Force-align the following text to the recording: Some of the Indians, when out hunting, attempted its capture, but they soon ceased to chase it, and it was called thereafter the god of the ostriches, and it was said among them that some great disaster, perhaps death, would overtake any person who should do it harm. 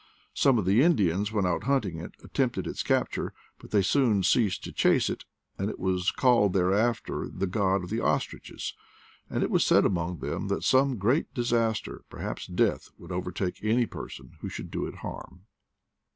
Some 0.33 0.57
of 0.57 0.65
the 0.65 0.81
Indians, 0.81 1.31
when 1.31 1.45
out 1.45 1.65
hunting, 1.65 2.01
attempted 2.23 2.65
its 2.65 2.81
capture, 2.81 3.35
but 3.59 3.69
they 3.69 3.83
soon 3.83 4.23
ceased 4.23 4.63
to 4.63 4.71
chase 4.71 5.11
it, 5.11 5.25
and 5.59 5.69
it 5.69 5.77
was 5.77 6.09
called 6.09 6.53
thereafter 6.53 7.29
the 7.31 7.45
god 7.45 7.83
of 7.83 7.91
the 7.91 7.99
ostriches, 7.99 8.73
and 9.29 9.43
it 9.43 9.51
was 9.51 9.63
said 9.63 9.85
among 9.85 10.17
them 10.17 10.47
that 10.47 10.63
some 10.63 10.97
great 10.97 11.31
disaster, 11.35 12.01
perhaps 12.09 12.47
death, 12.47 12.89
would 12.97 13.11
overtake 13.11 13.63
any 13.63 13.85
person 13.85 14.31
who 14.41 14.49
should 14.49 14.71
do 14.71 14.87
it 14.87 14.95
harm. 15.05 15.45